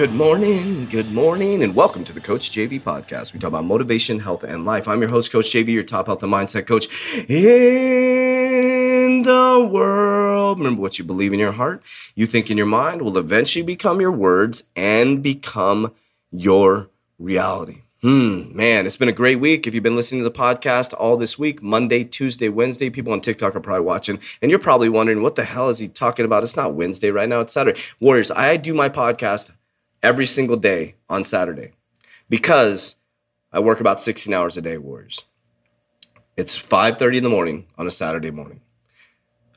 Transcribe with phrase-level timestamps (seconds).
[0.00, 3.34] good morning, good morning, and welcome to the Coach JV podcast.
[3.34, 4.88] We talk about motivation, health, and life.
[4.88, 6.86] I'm your host, Coach JV, your top health and mindset coach
[7.28, 10.56] in the world.
[10.56, 11.82] Remember what you believe in your heart,
[12.14, 15.92] you think in your mind will eventually become your words and become
[16.32, 16.88] your
[17.18, 17.82] reality.
[18.00, 19.66] Hmm, man, it's been a great week.
[19.66, 23.20] If you've been listening to the podcast all this week, Monday, Tuesday, Wednesday, people on
[23.20, 26.42] TikTok are probably watching, and you're probably wondering, what the hell is he talking about?
[26.42, 27.78] It's not Wednesday right now, it's Saturday.
[28.00, 29.50] Warriors, I do my podcast
[30.02, 31.72] every single day on Saturday
[32.28, 32.96] because
[33.52, 35.24] I work about 16 hours a day, Warriors.
[36.36, 38.60] It's 5:30 in the morning on a Saturday morning.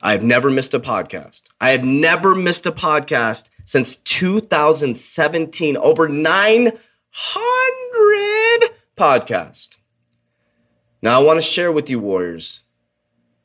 [0.02, 1.44] I have never missed a podcast.
[1.60, 5.78] I have never missed a podcast since 2017.
[5.78, 6.78] Over 900
[8.96, 9.78] podcast.
[11.00, 12.64] Now, I want to share with you, Warriors.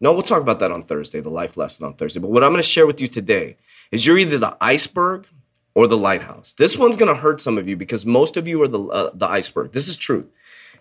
[0.01, 2.19] No, we'll talk about that on Thursday, the life lesson on Thursday.
[2.19, 3.57] But what I'm going to share with you today
[3.91, 5.27] is you're either the iceberg
[5.73, 6.53] or the lighthouse.
[6.53, 9.11] This one's going to hurt some of you because most of you are the, uh,
[9.13, 9.71] the iceberg.
[9.71, 10.25] This is truth.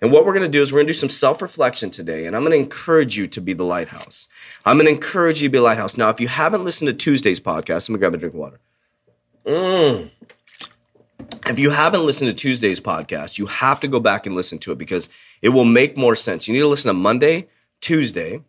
[0.01, 2.27] And what we're going to do is we're going to do some self reflection today,
[2.27, 4.29] and I'm going to encourage you to be the lighthouse.
[4.65, 5.97] I'm going to encourage you to be a lighthouse.
[5.97, 8.41] Now, if you haven't listened to Tuesday's podcast, I'm going to grab a drink of
[8.41, 8.61] water.
[9.45, 10.11] Mm
[11.47, 14.73] if you haven't listened to Tuesday's podcast, you have to go back and listen to
[14.73, 15.09] it because
[15.43, 16.47] it will make more sense.
[16.47, 17.49] You need to listen to Monday,
[17.81, 18.43] Tuesday,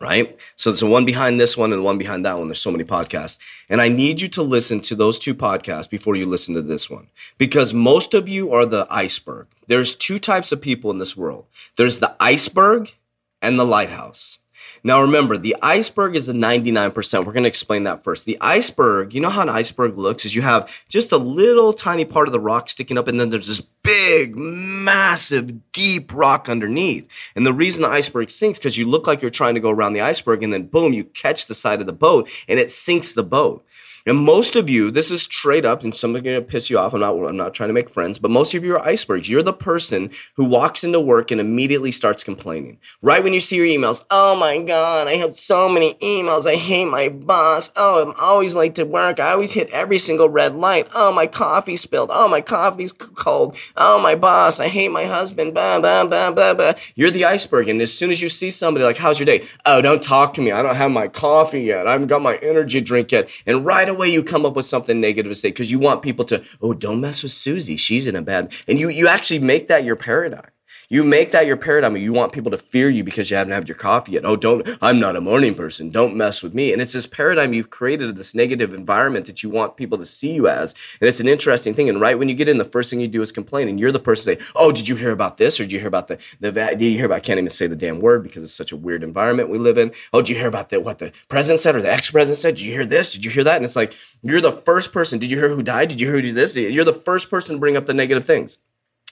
[0.00, 0.36] right?
[0.56, 2.48] So there's a one behind this one and the one behind that one.
[2.48, 3.38] There's so many podcasts.
[3.68, 6.90] And I need you to listen to those two podcasts before you listen to this
[6.90, 9.46] one because most of you are the iceberg.
[9.66, 12.94] There's two types of people in this world there's the iceberg
[13.40, 14.38] and the lighthouse.
[14.86, 17.24] Now, remember, the iceberg is a 99%.
[17.24, 18.26] We're going to explain that first.
[18.26, 22.04] The iceberg, you know how an iceberg looks is you have just a little tiny
[22.04, 23.66] part of the rock sticking up, and then there's this
[24.14, 27.08] big, massive, deep rock underneath.
[27.34, 29.92] And the reason the iceberg sinks because you look like you're trying to go around
[29.92, 33.12] the iceberg, and then boom, you catch the side of the boat, and it sinks
[33.12, 33.64] the boat.
[34.06, 36.92] And most of you, this is straight up, and some are gonna piss you off.
[36.92, 39.30] I'm not, I'm not trying to make friends, but most of you are icebergs.
[39.30, 42.78] You're the person who walks into work and immediately starts complaining.
[43.00, 46.46] Right when you see your emails, oh my God, I have so many emails.
[46.46, 47.72] I hate my boss.
[47.76, 49.20] Oh, I'm always late to work.
[49.20, 50.86] I always hit every single red light.
[50.94, 52.10] Oh, my coffee spilled.
[52.12, 53.56] Oh, my coffee's cold.
[53.74, 54.60] Oh, my boss.
[54.60, 55.54] I hate my husband.
[55.54, 56.74] Blah, blah, blah, blah, blah.
[56.94, 57.70] You're the iceberg.
[57.70, 59.46] And as soon as you see somebody like, how's your day?
[59.64, 60.52] Oh, don't talk to me.
[60.52, 61.86] I don't have my coffee yet.
[61.86, 63.30] I haven't got my energy drink yet.
[63.46, 66.42] And right you come up with something negative to say because you want people to,
[66.60, 67.76] oh, don't mess with Susie.
[67.76, 68.52] She's in a bad.
[68.68, 70.50] And you you actually make that your paradigm.
[70.88, 71.96] You make that your paradigm.
[71.96, 74.24] You want people to fear you because you haven't had your coffee yet.
[74.24, 75.90] Oh, don't, I'm not a morning person.
[75.90, 76.72] Don't mess with me.
[76.72, 80.06] And it's this paradigm you've created, of this negative environment that you want people to
[80.06, 80.74] see you as.
[81.00, 81.88] And it's an interesting thing.
[81.88, 83.68] And right when you get in, the first thing you do is complain.
[83.68, 85.58] And you're the person say, Oh, did you hear about this?
[85.58, 87.66] Or did you hear about the, the, did you hear about, I can't even say
[87.66, 89.92] the damn word because it's such a weird environment we live in.
[90.12, 92.56] Oh, did you hear about the, what the president said or the ex president said?
[92.56, 93.12] Did you hear this?
[93.12, 93.56] Did you hear that?
[93.56, 95.18] And it's like, you're the first person.
[95.18, 95.88] Did you hear who died?
[95.88, 96.56] Did you hear who did this?
[96.56, 98.58] You're the first person to bring up the negative things.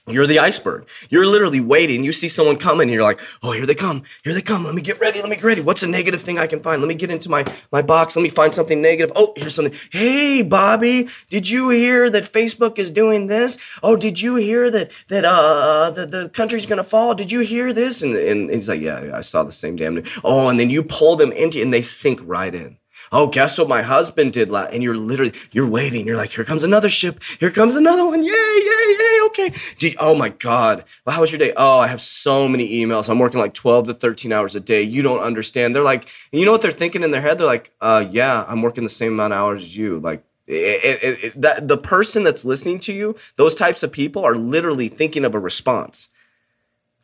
[0.08, 0.88] You're the iceberg.
[1.10, 2.02] You're literally waiting.
[2.02, 4.02] You see someone coming, and you're like, "Oh, here they come!
[4.24, 4.64] Here they come!
[4.64, 5.20] Let me get ready!
[5.20, 5.60] Let me get ready!
[5.60, 6.82] What's a negative thing I can find?
[6.82, 8.16] Let me get into my my box.
[8.16, 9.12] Let me find something negative.
[9.14, 9.78] Oh, here's something.
[9.92, 13.58] Hey, Bobby, did you hear that Facebook is doing this?
[13.80, 17.14] Oh, did you hear that that uh the, the country's gonna fall?
[17.14, 18.02] Did you hear this?
[18.02, 20.82] And, and he's like, "Yeah, I saw the same damn news." Oh, and then you
[20.82, 22.76] pull them into, and they sink right in
[23.12, 24.72] oh, guess what my husband did last?
[24.72, 26.06] And you're literally, you're waiting.
[26.06, 27.22] You're like, here comes another ship.
[27.38, 28.22] Here comes another one.
[28.22, 29.20] Yay, yay, yay.
[29.26, 29.52] Okay.
[29.78, 30.84] You, oh my God.
[31.04, 31.52] Well, how was your day?
[31.56, 33.08] Oh, I have so many emails.
[33.08, 34.82] I'm working like 12 to 13 hours a day.
[34.82, 35.76] You don't understand.
[35.76, 37.38] They're like, you know what they're thinking in their head?
[37.38, 40.00] They're like, uh, yeah, I'm working the same amount of hours as you.
[40.00, 44.24] Like, it, it, it, that the person that's listening to you, those types of people
[44.24, 46.10] are literally thinking of a response.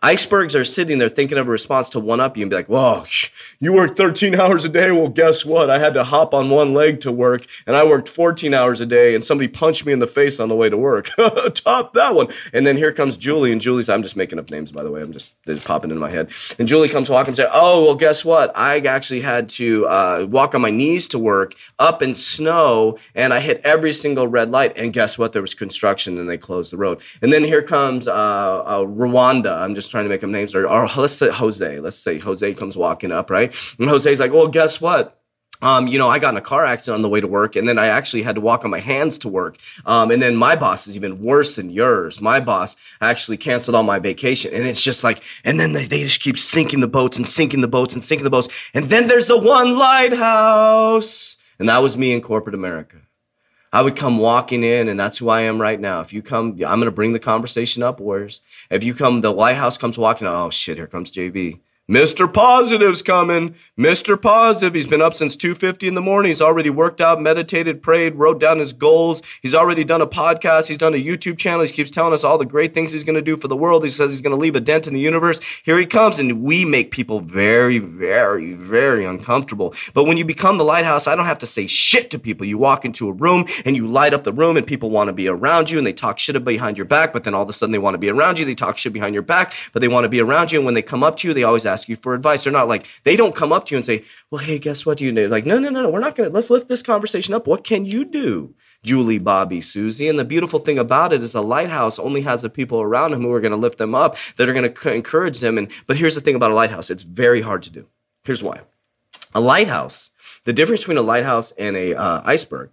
[0.00, 2.69] Icebergs are sitting there thinking of a response to one up you and be like,
[2.69, 3.05] whoa,
[3.59, 4.93] you work 13 hours a day.
[4.93, 5.71] Well, guess what?
[5.71, 8.87] I had to hop on one leg to work and I worked 14 hours a
[8.87, 11.09] day and somebody punched me in the face on the way to work.
[11.55, 12.29] Top that one.
[12.53, 15.03] And then here comes Julie and Julie's, I'm just making up names, by the way.
[15.03, 16.31] I'm just, just popping into my head.
[16.61, 18.53] And Julie comes walking and says, oh, well, guess what?
[18.55, 23.35] I actually had to uh, walk on my knees to work up in snow and
[23.35, 24.75] I hit every single red light.
[24.77, 25.33] And guess what?
[25.33, 27.00] There was construction and they closed the road.
[27.21, 29.61] And then here comes uh, uh, Rhonda.
[29.61, 31.81] I'm just just trying to make up names, or, or let's say Jose.
[31.81, 33.55] Let's say Jose comes walking up, right?
[33.79, 35.19] And Jose's like, well, guess what?
[35.61, 37.69] um, you know, I got in a car accident on the way to work, and
[37.69, 39.58] then I actually had to walk on my hands to work.
[39.87, 42.20] Um, and then my boss is even worse than yours.
[42.20, 46.05] My boss actually canceled all my vacation, and it's just like, and then they, they
[46.05, 48.49] just keep sinking the boats and sinking the boats and sinking the boats.
[48.73, 52.99] And then there's the one lighthouse, and that was me in corporate America.
[53.73, 56.00] I would come walking in, and that's who I am right now.
[56.00, 58.41] If you come, I'm gonna bring the conversation up, Warriors.
[58.70, 60.26] If you come, the lighthouse comes walking.
[60.26, 61.61] Oh shit, here comes JV.
[61.90, 62.31] Mr.
[62.31, 63.55] Positive's coming.
[63.79, 64.20] Mr.
[64.20, 64.75] Positive.
[64.75, 66.29] He's been up since 2:50 in the morning.
[66.29, 69.23] He's already worked out, meditated, prayed, wrote down his goals.
[69.40, 70.69] He's already done a podcast.
[70.69, 71.64] He's done a YouTube channel.
[71.64, 73.85] He keeps telling us all the great things he's going to do for the world.
[73.85, 75.40] He says he's going to leave a dent in the universe.
[75.64, 79.73] Here he comes, and we make people very, very, very uncomfortable.
[79.94, 82.46] But when you become the lighthouse, I don't have to say shit to people.
[82.46, 85.14] You walk into a room and you light up the room, and people want to
[85.14, 87.14] be around you, and they talk shit behind your back.
[87.14, 88.44] But then all of a sudden they want to be around you.
[88.44, 90.58] They talk shit behind your back, but they want to be around you.
[90.58, 92.45] And when they come up to you, they always ask ask you for advice.
[92.45, 94.99] They're not like, they don't come up to you and say, well, hey, guess what
[94.99, 95.29] do you do?
[95.29, 97.47] Like, no, no, no, no, we're not going to, let's lift this conversation up.
[97.47, 98.55] What can you do?
[98.83, 100.09] Julie, Bobby, Susie.
[100.09, 103.23] And the beautiful thing about it is a lighthouse only has the people around him
[103.23, 105.59] who are going to lift them up, that are going to encourage them.
[105.59, 107.89] And but here's the thing about a lighthouse: it's very hard to do.
[108.23, 108.61] Here's why:
[109.35, 110.13] a lighthouse.
[110.45, 112.71] The difference between a lighthouse and a uh, iceberg.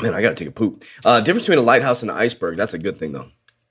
[0.00, 0.82] Man, I gotta take a poop.
[1.04, 2.56] Uh, difference between a lighthouse and an iceberg.
[2.56, 3.28] That's a good thing though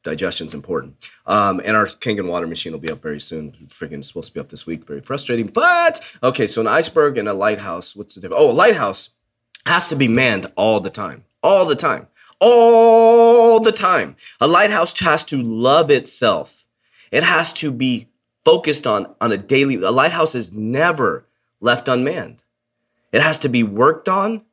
[0.08, 0.96] digestion's important.
[1.26, 3.52] Um, and our Kangen water machine will be up very soon.
[3.68, 4.86] Freaking supposed to be up this week.
[4.86, 5.48] Very frustrating.
[5.48, 7.96] But okay, so an iceberg and a lighthouse.
[7.96, 8.42] What's the difference?
[8.42, 9.10] Oh, a lighthouse
[9.66, 11.26] has to be manned all the time.
[11.44, 12.08] All the time.
[12.40, 14.16] All the time.
[14.40, 16.66] A lighthouse has to love itself.
[17.12, 18.08] It has to be
[18.46, 19.76] focused on on a daily.
[19.76, 21.26] A lighthouse is never
[21.60, 22.44] left unmanned.
[23.12, 24.44] It has to be worked on.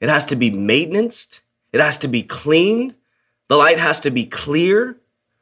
[0.00, 1.40] It has to be maintained.
[1.72, 2.94] It has to be cleaned.
[3.50, 4.96] The light has to be clear.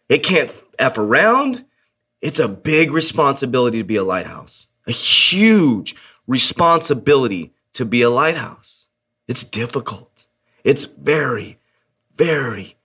[0.08, 1.66] It can't F around.
[2.22, 5.94] It's a big responsibility to be a lighthouse, a huge
[6.26, 8.88] responsibility to be a lighthouse.
[9.28, 10.26] It's difficult.
[10.64, 11.58] It's very,
[12.16, 12.76] very,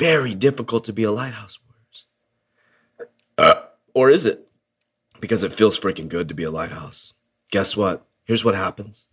[0.00, 1.60] very difficult to be a lighthouse.
[3.38, 3.54] Uh,
[3.94, 4.48] or is it?
[5.20, 7.14] Because it feels freaking good to be a lighthouse.
[7.52, 8.04] Guess what?
[8.24, 9.06] Here's what happens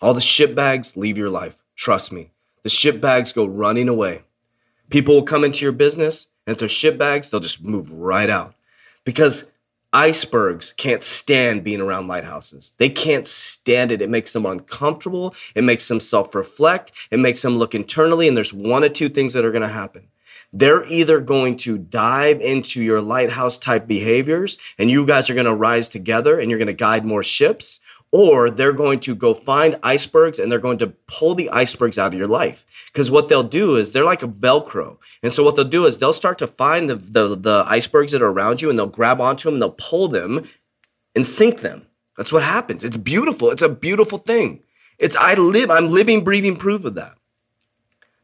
[0.00, 1.62] all the shit bags leave your life.
[1.76, 2.32] Trust me.
[2.64, 4.24] The shit bags go running away.
[4.94, 6.68] People will come into your business, and if they're
[7.28, 8.54] they'll just move right out
[9.02, 9.50] because
[9.92, 12.74] icebergs can't stand being around lighthouses.
[12.78, 14.00] They can't stand it.
[14.00, 15.34] It makes them uncomfortable.
[15.56, 16.92] It makes them self reflect.
[17.10, 18.28] It makes them look internally.
[18.28, 20.06] And there's one or two things that are going to happen.
[20.52, 25.46] They're either going to dive into your lighthouse type behaviors and you guys are going
[25.46, 27.80] to rise together and you're going to guide more ships,
[28.14, 32.12] or they're going to go find icebergs and they're going to pull the icebergs out
[32.12, 32.64] of your life.
[32.92, 34.98] Because what they'll do is they're like a Velcro.
[35.20, 38.22] And so what they'll do is they'll start to find the, the, the icebergs that
[38.22, 40.48] are around you and they'll grab onto them and they'll pull them
[41.16, 41.88] and sink them.
[42.16, 42.84] That's what happens.
[42.84, 43.50] It's beautiful.
[43.50, 44.62] It's a beautiful thing.
[45.00, 47.16] It's I live, I'm living, breathing proof of that.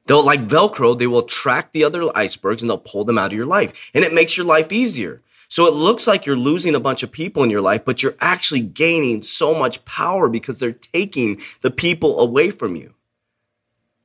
[0.07, 3.37] They'll like Velcro, they will track the other icebergs and they'll pull them out of
[3.37, 3.91] your life.
[3.93, 5.21] And it makes your life easier.
[5.51, 8.15] So it looks like you're losing a bunch of people in your life, but you're
[8.21, 12.95] actually gaining so much power because they're taking the people away from you.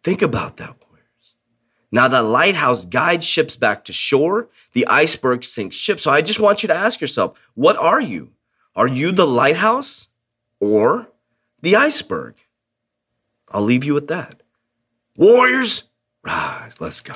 [0.03, 1.35] Think about that, warriors.
[1.91, 6.01] Now, the lighthouse guides ships back to shore, the iceberg sinks ships.
[6.01, 8.31] So I just want you to ask yourself what are you?
[8.75, 10.07] Are you the lighthouse
[10.59, 11.09] or
[11.61, 12.37] the iceberg?
[13.49, 14.41] I'll leave you with that.
[15.15, 15.83] Warriors,
[16.23, 17.15] rise, let's go.